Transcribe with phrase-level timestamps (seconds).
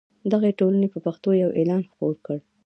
[0.31, 2.37] دغې ټولنې په پښتو یو اعلان خپور کړ.